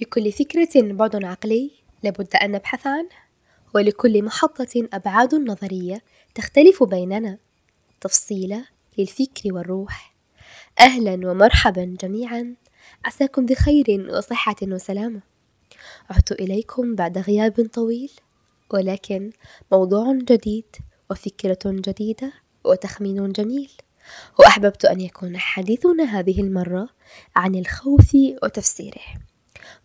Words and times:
لكل 0.00 0.32
فكرة 0.32 0.92
بعد 0.92 1.24
عقلي 1.24 1.70
لابد 2.02 2.36
أن 2.36 2.52
نبحث 2.52 2.86
عنه 2.86 3.08
ولكل 3.74 4.22
محطة 4.22 4.88
أبعاد 4.92 5.34
نظرية 5.34 6.02
تختلف 6.34 6.82
بيننا. 6.82 7.38
تفصيلة 8.00 8.64
للفكر 8.98 9.54
والروح. 9.54 10.14
أهلا 10.80 11.30
ومرحبا 11.30 11.96
جميعا. 12.00 12.54
عساكم 13.04 13.46
بخير 13.46 13.84
وصحة 14.16 14.56
وسلامة. 14.62 15.20
عدت 16.10 16.32
إليكم 16.32 16.94
بعد 16.94 17.18
غياب 17.18 17.68
طويل 17.72 18.10
ولكن 18.70 19.30
موضوع 19.72 20.12
جديد 20.12 20.76
وفكرة 21.10 21.58
جديدة 21.66 22.32
وتخمين 22.64 23.32
جميل. 23.32 23.70
وأحببت 24.38 24.84
أن 24.84 25.00
يكون 25.00 25.38
حديثنا 25.38 26.04
هذه 26.04 26.40
المرة 26.40 26.88
عن 27.36 27.54
الخوف 27.54 28.14
وتفسيره. 28.42 29.29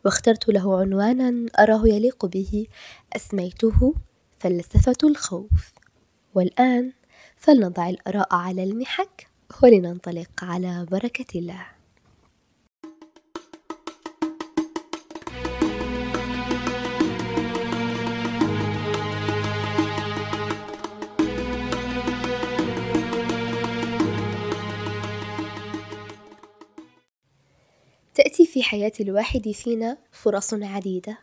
واخترت 0.06 0.50
له 0.50 0.80
عنوانا 0.80 1.46
أراه 1.60 1.88
يليق 1.88 2.26
به 2.26 2.68
أسميته 3.16 3.94
فلسفة 4.40 4.98
الخوف. 5.04 5.74
والآن 6.36 6.92
فلنضع 7.38 7.90
الآراء 7.90 8.36
على 8.36 8.64
المحك 8.64 9.28
ولننطلق 9.64 10.30
على 10.44 10.86
بركة 10.92 11.40
الله. 11.40 11.75
تأتي 28.16 28.46
في 28.46 28.64
حياة 28.64 28.92
الواحد 29.00 29.52
فينا 29.52 29.98
فرص 30.12 30.54
عديدة. 30.54 31.18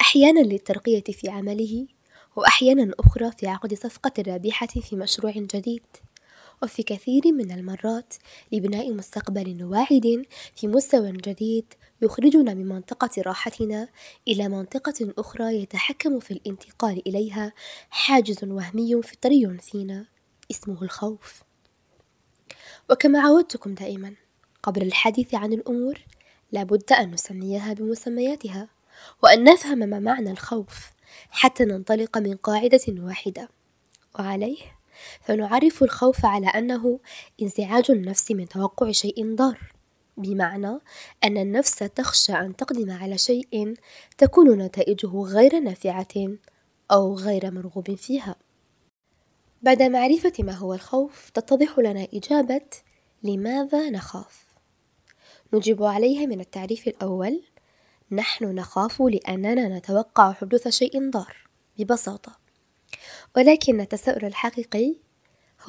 أحيانا 0.00 0.40
للترقية 0.40 1.02
في 1.02 1.28
عمله 1.28 1.86
وأحيانا 2.36 2.94
أخرى 3.00 3.30
في 3.32 3.46
عقد 3.46 3.74
صفقة 3.74 4.12
رابحة 4.18 4.66
في 4.66 4.96
مشروع 4.96 5.32
جديد. 5.36 5.82
وفي 6.62 6.82
كثير 6.82 7.22
من 7.32 7.50
المرات 7.50 8.14
لبناء 8.52 8.92
مستقبل 8.92 9.64
واعد 9.64 10.24
في 10.56 10.68
مستوى 10.68 11.12
جديد 11.12 11.74
يخرجنا 12.02 12.54
من 12.54 12.68
منطقة 12.68 13.10
راحتنا 13.18 13.88
إلى 14.28 14.48
منطقة 14.48 15.14
أخرى 15.18 15.62
يتحكم 15.62 16.20
في 16.20 16.30
الانتقال 16.30 17.08
إليها 17.08 17.52
حاجز 17.90 18.44
وهمي 18.44 19.02
فطري 19.02 19.58
فينا 19.58 20.06
اسمه 20.50 20.82
الخوف. 20.82 21.42
وكما 22.90 23.20
عودتكم 23.20 23.74
دائما 23.74 24.14
قبل 24.62 24.82
الحديث 24.82 25.34
عن 25.34 25.52
الأمور 25.52 26.00
لابد 26.54 26.92
أن 26.92 27.10
نسميها 27.10 27.72
بمسمياتها 27.72 28.68
وأن 29.22 29.44
نفهم 29.44 29.78
ما 29.78 29.98
معنى 29.98 30.30
الخوف 30.30 30.90
حتى 31.30 31.64
ننطلق 31.64 32.18
من 32.18 32.36
قاعدة 32.36 32.80
واحدة. 32.88 33.48
وعليه؟ 34.18 34.56
فنعرف 35.20 35.82
الخوف 35.82 36.26
على 36.26 36.46
أنه 36.46 37.00
انزعاج 37.42 37.90
النفس 37.90 38.30
من 38.30 38.48
توقع 38.48 38.90
شيء 38.90 39.34
ضار 39.34 39.72
بمعنى 40.16 40.78
أن 41.24 41.38
النفس 41.38 41.78
تخشى 41.78 42.32
أن 42.32 42.56
تقدم 42.56 42.90
على 42.90 43.18
شيء 43.18 43.74
تكون 44.18 44.58
نتائجه 44.58 45.22
غير 45.22 45.60
نافعة 45.60 46.36
أو 46.90 47.14
غير 47.14 47.50
مرغوب 47.50 47.94
فيها. 47.94 48.36
بعد 49.62 49.82
معرفة 49.82 50.32
ما 50.38 50.52
هو 50.52 50.74
الخوف 50.74 51.30
تتضح 51.30 51.78
لنا 51.78 52.06
إجابة 52.14 52.66
لماذا 53.22 53.90
نخاف؟ 53.90 54.43
نجيب 55.54 55.82
عليها 55.82 56.26
من 56.26 56.40
التعريف 56.40 56.88
الأول. 56.88 57.42
نحن 58.10 58.44
نخاف 58.44 59.02
لأننا 59.02 59.78
نتوقع 59.78 60.32
حدوث 60.32 60.68
شيء 60.68 61.10
ضار 61.10 61.36
ببساطة. 61.78 62.38
ولكن 63.36 63.80
التساؤل 63.80 64.24
الحقيقي 64.24 64.94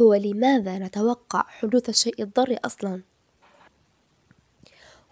هو 0.02 0.14
لماذا 0.14 0.78
نتوقع 0.78 1.44
حدوث 1.48 1.90
الشيء 1.90 2.24
الضار 2.24 2.60
أصلا؟ 2.66 3.02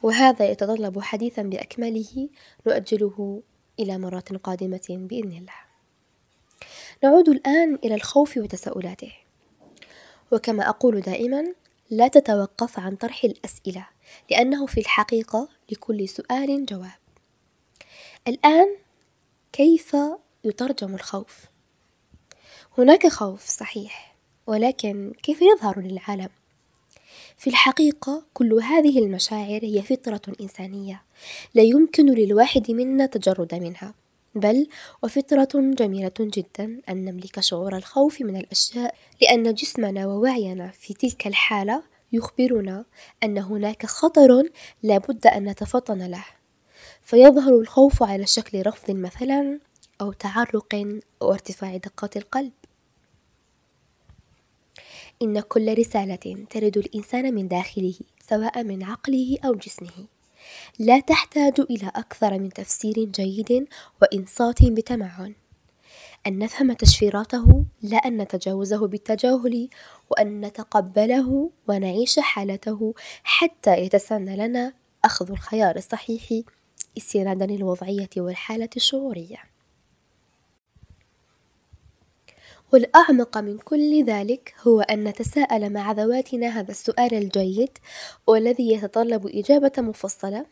وهذا 0.03 0.45
يتطلب 0.45 0.99
حديثا 0.99 1.41
بأكمله 1.41 2.29
نؤجله 2.67 3.41
إلى 3.79 3.97
مرات 3.97 4.33
قادمة 4.33 4.87
بإذن 4.89 5.31
الله. 5.31 5.59
نعود 7.03 7.29
الآن 7.29 7.75
إلى 7.83 7.95
الخوف 7.95 8.37
وتساؤلاته. 8.37 9.13
وكما 10.31 10.69
أقول 10.69 11.01
دائما 11.01 11.53
لا 11.89 12.07
تتوقف 12.07 12.79
عن 12.79 12.95
طرح 12.95 13.23
الأسئلة. 13.23 13.92
لأنه 14.31 14.65
في 14.65 14.79
الحقيقة 14.79 15.49
لكل 15.71 16.09
سؤال 16.09 16.65
جواب. 16.65 16.99
الآن 18.27 18.75
كيف 19.51 19.95
يترجم 20.43 20.95
الخوف؟ 20.95 21.45
هناك 22.77 23.07
خوف 23.07 23.45
صحيح 23.47 24.15
ولكن 24.47 25.13
كيف 25.23 25.39
يظهر 25.41 25.79
للعالم؟ 25.79 26.29
في 27.37 27.49
الحقيقة 27.49 28.23
كل 28.33 28.53
هذه 28.53 28.99
المشاعر 28.99 29.59
هي 29.63 29.81
فطرة 29.81 30.21
إنسانية 30.41 31.01
لا 31.53 31.63
يمكن 31.63 32.05
للواحد 32.05 32.71
منا 32.71 33.03
التجرد 33.03 33.55
منها 33.55 33.93
بل 34.35 34.67
وفطرة 35.03 35.49
جميلة 35.53 36.11
جدا 36.19 36.81
أن 36.89 37.05
نملك 37.05 37.39
شعور 37.39 37.77
الخوف 37.77 38.21
من 38.21 38.37
الأشياء 38.37 38.95
لأن 39.21 39.53
جسمنا 39.53 40.07
ووعينا 40.07 40.67
في 40.67 40.93
تلك 40.93 41.27
الحالة 41.27 41.83
يخبرنا 42.13 42.85
أن 43.23 43.37
هناك 43.37 43.85
خطر 43.85 44.49
لابد 44.83 45.27
أن 45.27 45.49
نتفطن 45.49 46.01
له 46.07 46.25
فيظهر 47.01 47.59
الخوف 47.59 48.03
على 48.03 48.25
شكل 48.25 48.65
رفض 48.67 48.91
مثلا 48.91 49.59
أو 50.01 50.11
تعرق 50.13 50.99
أو 51.21 51.33
ارتفاع 51.33 51.77
دقات 51.77 52.17
القلب. 52.17 52.51
إن 55.21 55.39
كل 55.39 55.77
رسالة 55.79 56.45
ترد 56.49 56.77
الإنسان 56.77 57.33
من 57.33 57.47
داخله 57.47 57.95
سواء 58.29 58.63
من 58.63 58.83
عقله 58.83 59.37
أو 59.45 59.55
جسمه 59.55 60.07
لا 60.79 60.99
تحتاج 60.99 61.53
إلى 61.59 61.91
أكثر 61.95 62.39
من 62.39 62.49
تفسير 62.49 62.93
جيد 62.95 63.67
وإنصات 64.01 64.63
بتمعن. 64.63 65.33
أن 66.27 66.39
نفهم 66.39 66.73
تشفيراته 66.73 67.65
لا 67.81 67.97
أن 67.97 68.17
نتجاوزه 68.17 68.87
بالتجاهل 68.87 69.69
وأن 70.09 70.41
نتقبله 70.41 71.51
ونعيش 71.67 72.19
حالته 72.19 72.93
حتى 73.23 73.77
يتسنى 73.77 74.35
لنا 74.35 74.73
أخذ 75.05 75.31
الخيار 75.31 75.75
الصحيح 75.75 76.29
استنادا 76.97 77.45
للوضعية 77.45 78.09
والحالة 78.17 78.69
الشعورية. 78.75 79.37
والأعمق 82.73 83.37
من 83.37 83.57
كل 83.57 84.03
ذلك 84.03 84.53
هو 84.67 84.81
أن 84.81 85.03
نتساءل 85.03 85.73
مع 85.73 85.91
ذواتنا 85.91 86.47
هذا 86.47 86.71
السؤال 86.71 87.13
الجيد 87.13 87.77
والذي 88.27 88.71
يتطلب 88.73 89.27
إجابة 89.27 89.71
مفصلة 89.77 90.45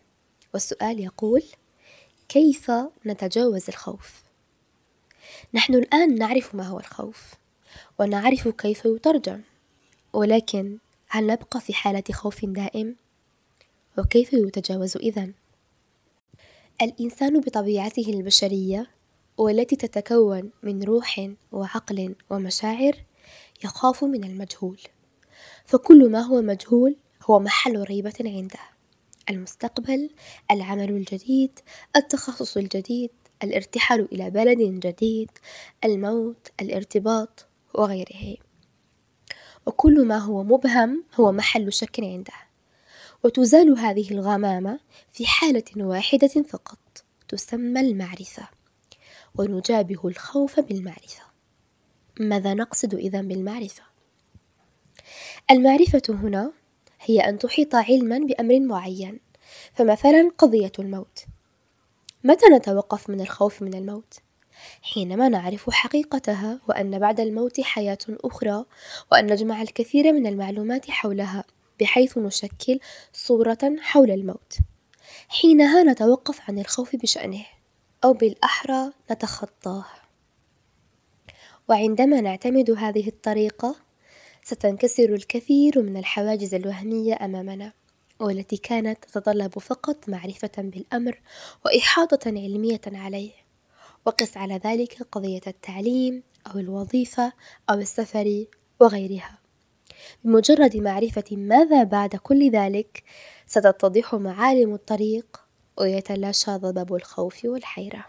والسؤال 0.53 0.99
يقول 0.99 1.43
كيف 2.29 2.71
نتجاوز 3.05 3.63
الخوف؟ 3.69 4.30
نحن 5.53 5.73
الآن 5.73 6.15
نعرف 6.15 6.55
ما 6.55 6.63
هو 6.63 6.79
الخوف 6.79 7.33
ونعرف 7.99 8.47
كيف 8.47 8.85
يترجم 8.85 9.41
ولكن 10.13 10.77
هل 11.07 11.27
نبقى 11.27 11.61
في 11.61 11.73
حالة 11.73 12.03
خوف 12.11 12.45
دائم؟ 12.45 12.95
وكيف 13.97 14.33
يتجاوز 14.33 14.97
إذن؟ 14.97 15.33
الإنسان 16.81 17.41
بطبيعته 17.41 18.09
البشرية 18.09 18.87
والتي 19.37 19.75
تتكون 19.75 20.51
من 20.63 20.83
روح 20.83 21.29
وعقل 21.51 22.15
ومشاعر 22.29 22.93
يخاف 23.63 24.03
من 24.03 24.23
المجهول 24.23 24.79
فكل 25.65 26.09
ما 26.09 26.19
هو 26.19 26.41
مجهول 26.41 26.95
هو 27.23 27.39
محل 27.39 27.83
ريبة 27.83 28.13
عنده 28.19 28.59
المستقبل 29.29 30.09
العمل 30.51 30.89
الجديد 30.89 31.59
التخصص 31.95 32.57
الجديد 32.57 33.09
الارتحال 33.43 34.07
إلى 34.13 34.29
بلد 34.29 34.59
جديد 34.59 35.31
الموت 35.85 36.47
الارتباط 36.61 37.47
وغيره. 37.73 38.37
وكل 39.65 40.05
ما 40.05 40.17
هو 40.17 40.43
مبهم 40.43 41.03
هو 41.15 41.31
محل 41.31 41.73
شك 41.73 41.99
عنده. 41.99 42.33
وتزال 43.23 43.79
هذه 43.79 44.11
الغمامة 44.11 44.79
في 45.11 45.25
حالة 45.25 45.63
واحدة 45.77 46.27
فقط 46.27 47.03
تسمى 47.27 47.79
المعرفة. 47.79 48.47
ونجابه 49.35 50.07
الخوف 50.07 50.59
بالمعرفة. 50.59 51.23
ماذا 52.19 52.53
نقصد 52.53 52.93
إذا 52.93 53.21
بالمعرفة؟ 53.21 53.83
المعرفة 55.51 56.01
هنا 56.09 56.53
هي 57.01 57.19
أن 57.19 57.39
تحيط 57.39 57.75
علما 57.75 58.19
بأمر 58.19 58.59
معين 58.59 59.19
فمثلا 59.73 60.31
قضية 60.37 60.71
الموت. 60.79 61.25
متى 62.23 62.45
نتوقف 62.45 63.09
من 63.09 63.21
الخوف 63.21 63.61
من 63.61 63.73
الموت؟ 63.73 64.19
حينما 64.81 65.29
نعرف 65.29 65.69
حقيقتها 65.69 66.59
وأن 66.69 66.99
بعد 66.99 67.19
الموت 67.19 67.61
حياة 67.61 67.97
أخرى 68.09 68.65
وأن 69.11 69.31
نجمع 69.31 69.61
الكثير 69.61 70.13
من 70.13 70.27
المعلومات 70.27 70.91
حولها 70.91 71.43
بحيث 71.79 72.17
نشكل 72.17 72.79
صورة 73.13 73.75
حول 73.79 74.11
الموت. 74.11 74.57
حينها 75.29 75.83
نتوقف 75.83 76.49
عن 76.49 76.59
الخوف 76.59 76.95
بشأنه 76.95 77.45
أو 78.03 78.13
بالأحرى 78.13 78.91
نتخطاه. 79.11 79.85
وعندما 81.69 82.21
نعتمد 82.21 82.71
هذه 82.71 83.07
الطريقة 83.07 83.75
ستنكسر 84.43 85.13
الكثير 85.13 85.81
من 85.81 85.97
الحواجز 85.97 86.53
الوهمية 86.53 87.17
أمامنا. 87.25 87.80
والتي 88.21 88.57
كانت 88.57 89.05
تتطلب 89.05 89.59
فقط 89.59 90.09
معرفة 90.09 90.51
بالأمر 90.57 91.21
وإحاطة 91.65 92.19
علمية 92.27 92.81
عليه. 92.87 93.31
وقس 94.05 94.37
على 94.37 94.59
ذلك 94.65 95.03
قضية 95.11 95.41
التعليم 95.47 96.23
أو 96.47 96.59
الوظيفة 96.59 97.33
أو 97.69 97.75
السفر 97.75 98.45
وغيرها. 98.79 99.39
بمجرد 100.23 100.77
معرفة 100.77 101.23
ماذا 101.31 101.83
بعد 101.83 102.15
كل 102.15 102.51
ذلك 102.51 103.03
ستتضح 103.47 104.15
معالم 104.15 104.73
الطريق 104.73 105.41
ويتلاشى 105.77 106.51
ضباب 106.51 106.95
الخوف 106.95 107.45
والحيرة. 107.45 108.05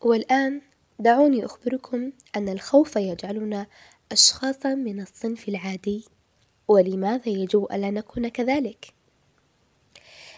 والآن 0.00 0.60
دعوني 0.98 1.44
أخبركم 1.44 2.12
أن 2.36 2.48
الخوف 2.48 2.96
يجعلنا 2.96 3.66
أشخاصا 4.12 4.74
من 4.74 5.00
الصنف 5.00 5.48
العادي 5.48 6.04
ولماذا 6.68 7.28
يجب 7.28 7.66
ألا 7.72 7.90
نكون 7.90 8.28
كذلك؟ 8.28 8.94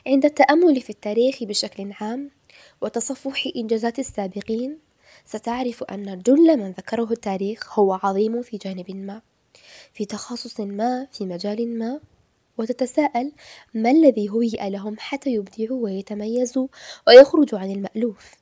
عند 0.07 0.25
التأمل 0.25 0.81
في 0.81 0.91
التاريخ 0.91 1.45
بشكل 1.45 1.93
عام 2.01 2.31
وتصفح 2.81 3.49
إنجازات 3.57 3.99
السابقين 3.99 4.79
ستعرف 5.25 5.83
أن 5.83 6.23
جل 6.23 6.57
من 6.57 6.71
ذكره 6.71 7.13
التاريخ 7.13 7.79
هو 7.79 7.93
عظيم 8.03 8.43
في 8.43 8.57
جانب 8.57 8.97
ما 8.97 9.23
في 9.93 10.05
تخصص 10.05 10.61
ما 10.61 11.07
في 11.13 11.27
مجال 11.27 11.79
ما 11.79 12.01
وتتساءل 12.59 13.33
ما 13.75 13.91
الذي 13.91 14.31
هيئ 14.31 14.71
لهم 14.71 14.97
حتى 14.99 15.31
يبدعوا 15.31 15.85
ويتميزوا 15.85 16.69
ويخرجوا 17.09 17.59
عن 17.59 17.71
المألوف 17.71 18.35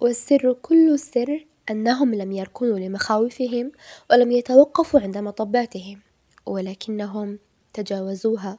والسر 0.00 0.52
كل 0.52 0.92
السر 0.94 1.46
أنهم 1.70 2.14
لم 2.14 2.32
يركنوا 2.32 2.78
لمخاوفهم 2.78 3.72
ولم 4.10 4.30
يتوقفوا 4.30 5.00
عند 5.00 5.18
مطباتهم 5.18 6.00
ولكنهم 6.46 7.38
تجاوزوها. 7.72 8.58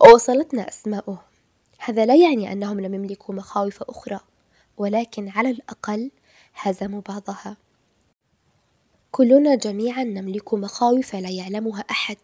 ووصلتنا 0.00 0.68
أسماؤهم 0.68 1.18
هذا 1.78 2.06
لا 2.06 2.16
يعني 2.16 2.52
أنهم 2.52 2.80
لم 2.80 2.94
يملكوا 2.94 3.34
مخاوف 3.34 3.82
أخرى 3.82 4.20
ولكن 4.76 5.28
على 5.28 5.50
الأقل 5.50 6.10
هزموا 6.54 7.00
بعضها. 7.08 7.56
كلنا 9.10 9.54
جميعا 9.54 10.04
نملك 10.04 10.54
مخاوف 10.54 11.16
لا 11.16 11.30
يعلمها 11.30 11.84
أحد 11.90 12.16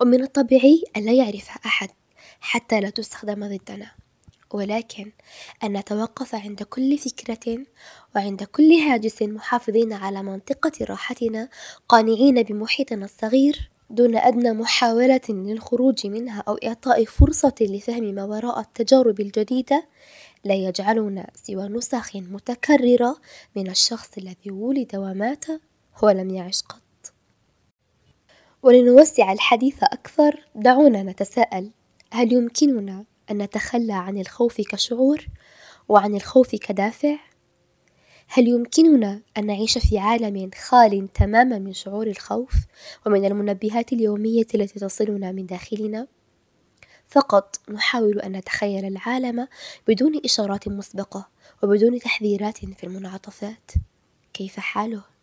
ومن 0.00 0.22
الطبيعي 0.22 0.84
أن 0.96 1.04
لا 1.04 1.12
يعرفها 1.12 1.60
أحد 1.66 1.90
حتى 2.40 2.80
لا 2.80 2.90
تستخدم 2.90 3.56
ضدنا. 3.56 3.90
ولكن 4.54 5.12
أن 5.64 5.76
نتوقف 5.76 6.34
عند 6.34 6.62
كل 6.62 6.98
فكرة 6.98 7.58
وعند 8.16 8.42
كل 8.42 8.72
هاجس 8.72 9.22
محافظين 9.22 9.92
على 9.92 10.22
منطقة 10.22 10.72
راحتنا 10.84 11.48
قانعين 11.88 12.42
بمحيطنا 12.42 13.04
الصغير 13.04 13.70
دون 13.90 14.16
أدنى 14.16 14.52
محاولة 14.52 15.20
للخروج 15.28 16.06
منها 16.06 16.44
أو 16.48 16.54
إعطاء 16.54 17.04
فرصة 17.04 17.54
لفهم 17.60 18.04
ما 18.04 18.24
وراء 18.24 18.60
التجارب 18.60 19.20
الجديدة 19.20 19.86
لا 20.44 20.54
يجعلنا 20.54 21.30
سوى 21.34 21.68
نسخ 21.68 22.16
متكررة 22.16 23.16
من 23.56 23.70
الشخص 23.70 24.18
الذي 24.18 24.50
ولد 24.50 24.96
ومات 24.96 25.44
ولم 26.02 26.30
يعش 26.30 26.62
قط. 26.62 27.12
ولنوسع 28.62 29.32
الحديث 29.32 29.82
أكثر 29.82 30.46
دعونا 30.54 31.02
نتساءل 31.02 31.70
هل 32.10 32.32
يمكننا 32.32 33.04
أن 33.30 33.38
نتخلى 33.38 33.92
عن 33.92 34.18
الخوف 34.18 34.60
كشعور 34.60 35.26
وعن 35.88 36.14
الخوف 36.14 36.54
كدافع؟ 36.54 37.16
هل 38.28 38.48
يمكننا 38.48 39.20
أن 39.38 39.46
نعيش 39.46 39.78
في 39.78 39.98
عالم 39.98 40.50
خال 40.68 41.12
تماما 41.12 41.58
من 41.58 41.72
شعور 41.72 42.06
الخوف 42.06 42.54
ومن 43.06 43.24
المنبهات 43.24 43.92
اليومية 43.92 44.46
التي 44.54 44.80
تصلنا 44.80 45.32
من 45.32 45.46
داخلنا؟ 45.46 46.06
فقط 47.08 47.60
نحاول 47.70 48.20
أن 48.20 48.32
نتخيل 48.32 48.84
العالم 48.84 49.48
بدون 49.88 50.20
إشارات 50.24 50.68
مسبقة 50.68 51.28
وبدون 51.62 51.98
تحذيرات 51.98 52.58
في 52.58 52.84
المنعطفات. 52.84 53.70
كيف 54.32 54.60
حاله؟ 54.60 55.13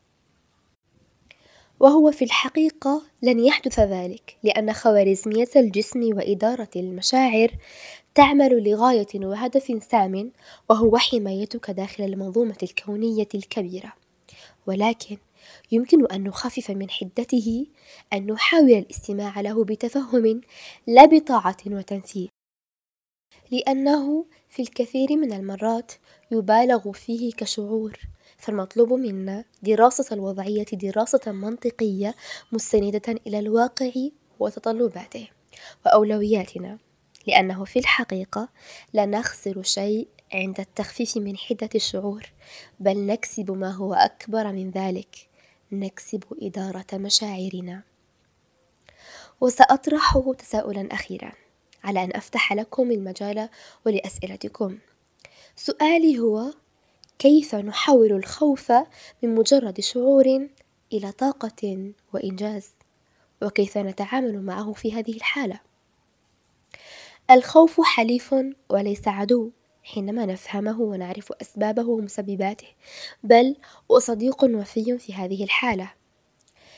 وهو 1.81 2.11
في 2.11 2.25
الحقيقة 2.25 3.01
لن 3.21 3.39
يحدث 3.39 3.79
ذلك 3.79 4.37
لأن 4.43 4.73
خوارزمية 4.73 5.49
الجسم 5.55 6.17
وإدارة 6.17 6.69
المشاعر 6.75 7.51
تعمل 8.15 8.69
لغاية 8.69 9.07
وهدف 9.15 9.83
سام 9.91 10.31
وهو 10.69 10.97
حمايتك 10.97 11.71
داخل 11.71 12.03
المنظومة 12.03 12.57
الكونية 12.63 13.27
الكبيرة. 13.35 13.93
ولكن 14.67 15.17
يمكن 15.71 16.05
أن 16.05 16.23
نخفف 16.23 16.71
من 16.71 16.89
حدته 16.89 17.65
أن 18.13 18.25
نحاول 18.31 18.71
الاستماع 18.71 19.41
له 19.41 19.63
بتفهم 19.63 20.41
لا 20.87 21.05
بطاعة 21.05 21.57
وتنفيذ 21.67 22.27
لأنه 23.51 24.25
في 24.49 24.61
الكثير 24.61 25.15
من 25.17 25.33
المرات 25.33 25.91
يبالغ 26.31 26.91
فيه 26.91 27.31
كشعور 27.33 27.99
فالمطلوب 28.41 28.93
منا 28.93 29.45
دراسة 29.63 30.15
الوضعية 30.15 30.65
دراسة 30.73 31.31
منطقية 31.31 32.15
مستندة 32.51 33.15
إلى 33.27 33.39
الواقع 33.39 33.91
وتطلباته 34.39 35.27
وأولوياتنا 35.85 36.77
لأنه 37.27 37.65
في 37.65 37.79
الحقيقة 37.79 38.49
لا 38.93 39.05
نخسر 39.05 39.63
شيء 39.63 40.07
عند 40.33 40.59
التخفيف 40.59 41.17
من 41.17 41.37
حدة 41.37 41.69
الشعور 41.75 42.31
بل 42.79 43.05
نكسب 43.05 43.51
ما 43.51 43.71
هو 43.71 43.93
أكبر 43.93 44.51
من 44.51 44.71
ذلك 44.71 45.27
نكسب 45.71 46.23
إدارة 46.41 46.85
مشاعرنا. 46.93 47.83
وسأطرح 49.41 50.17
تساؤلا 50.37 50.87
أخيرا 50.91 51.31
على 51.83 52.03
أن 52.03 52.15
أفتح 52.15 52.53
لكم 52.53 52.91
المجال 52.91 53.49
ولأسئلتكم. 53.85 54.77
سؤالي 55.55 56.19
هو 56.19 56.53
كيف 57.21 57.55
نحول 57.55 58.11
الخوف 58.11 58.71
من 59.23 59.35
مجرد 59.35 59.81
شعور 59.81 60.47
إلى 60.93 61.11
طاقة 61.11 61.91
وإنجاز؟ 62.13 62.69
وكيف 63.41 63.77
نتعامل 63.77 64.41
معه 64.41 64.73
في 64.73 64.93
هذه 64.93 65.11
الحالة؟ 65.11 65.59
الخوف 67.31 67.81
حليف 67.81 68.35
وليس 68.69 69.07
عدو 69.07 69.51
حينما 69.83 70.25
نفهمه 70.25 70.81
ونعرف 70.81 71.31
أسبابه 71.41 71.89
ومسبباته 71.89 72.67
بل 73.23 73.55
وصديق 73.89 74.43
وفي 74.43 74.97
في 74.97 75.13
هذه 75.13 75.43
الحالة. 75.43 75.93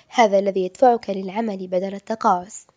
هذا 0.08 0.40
الذي 0.40 0.66
يدفعك 0.66 1.10
للعمل 1.10 1.68
بدل 1.68 1.94
التقاعس 1.94 2.68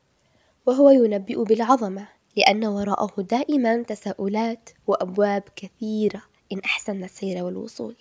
وهو 0.67 0.91
ينبئ 0.91 1.45
بالعظمة 1.45 2.09
لأن 2.37 2.65
وراءه 2.65 3.23
دائما 3.23 3.83
تساؤلات 3.83 4.71
وأبواب 4.87 5.43
كثيرة. 5.57 6.36
إن 6.53 6.59
أحسننا 6.59 7.05
السير 7.05 7.45
والوصول. 7.45 7.97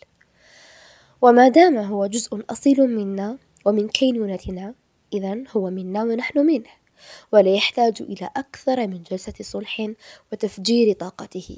وما 1.21 1.47
دام 1.47 1.77
هو 1.77 2.05
جزء 2.05 2.43
أصيل 2.49 2.95
منا 2.95 3.37
ومن 3.65 3.87
كينونتنا 3.87 4.73
إذا 5.13 5.43
هو 5.51 5.69
منا 5.69 6.03
ونحن 6.03 6.39
منه 6.39 6.69
ولا 7.31 7.53
يحتاج 7.53 8.01
إلى 8.01 8.29
أكثر 8.35 8.87
من 8.87 9.03
جلسة 9.11 9.33
صلح 9.41 9.91
وتفجير 10.31 10.93
طاقته. 10.93 11.57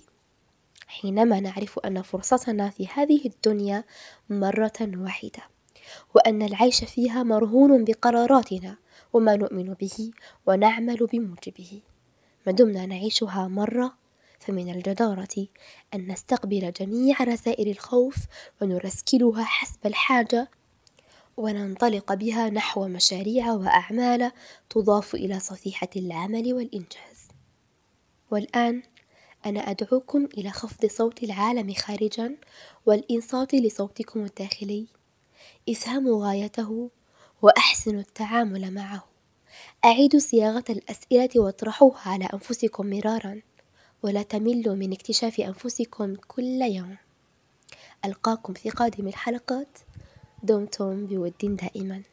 حينما 0.88 1.40
نعرف 1.40 1.80
أن 1.80 2.02
فرصتنا 2.02 2.70
في 2.70 2.88
هذه 2.94 3.26
الدنيا 3.26 3.84
مرة 4.30 4.80
واحدة 4.82 5.44
وأن 6.16 6.42
العيش 6.42 6.84
فيها 6.84 7.24
مرهون 7.24 7.84
بقراراتنا 7.84 8.78
وما 9.14 9.36
نؤمن 9.36 9.74
به 9.74 10.12
ونعمل 10.46 10.98
بموجبه. 10.98 11.82
ما 12.48 12.52
دمنا 12.52 12.86
نعيشها 12.86 13.48
مرة 13.48 13.94
فمن 14.40 14.70
الجدارة 14.70 15.48
أن 15.94 16.12
نستقبل 16.12 16.72
جميع 16.72 17.24
رسائل 17.24 17.70
الخوف 17.70 18.16
ونرسكلها 18.62 19.44
حسب 19.44 19.86
الحاجة 19.86 20.50
وننطلق 21.38 22.14
بها 22.14 22.50
نحو 22.50 22.88
مشاريع 22.88 23.52
وأعمال 23.52 24.32
تضاف 24.70 25.16
إلى 25.16 25.40
صفيحة 25.40 25.90
العمل 25.96 26.54
والإنجاز. 26.54 27.28
والآن 28.32 28.84
أنا 29.46 29.60
أدعوكم 29.60 30.26
إلى 30.26 30.50
خفض 30.50 30.86
صوت 30.86 31.24
العالم 31.24 31.74
خارجا 31.74 32.36
والإنصات 32.86 33.56
لصوتكم 33.56 34.26
الداخلي. 34.26 34.88
افهموا 35.70 36.26
غايته 36.28 36.90
وأحسنوا 37.42 38.02
التعامل 38.02 38.74
معه. 38.74 39.04
أعيدوا 39.86 40.20
صياغة 40.20 40.64
الأسئلة 40.70 41.30
واطرحوها 41.36 42.02
على 42.06 42.26
أنفسكم 42.34 42.90
مرارا. 42.90 43.42
ولا 44.04 44.24
تملوا 44.24 44.76
من 44.76 44.92
اكتشاف 44.94 45.40
أنفسكم 45.40 46.16
كل 46.16 46.62
يوم. 46.62 46.98
ألقاكم 48.06 48.54
في 48.54 48.70
قادم 48.70 49.08
الحلقات. 49.08 49.78
دمتم 50.44 51.06
بود 51.06 51.34
دائما. 51.42 52.04